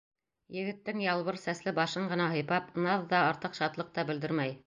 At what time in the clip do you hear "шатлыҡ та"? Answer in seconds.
3.61-4.11